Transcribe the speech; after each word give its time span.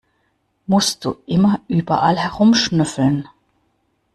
Musst 0.65 1.05
du 1.05 1.17
immer 1.27 1.59
überall 1.67 2.17
herumschnüffeln? 2.17 3.27